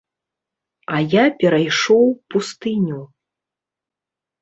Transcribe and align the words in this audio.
А 0.95 1.01
я 1.11 1.23
перайшоў 1.45 2.03
пустыню. 2.35 3.01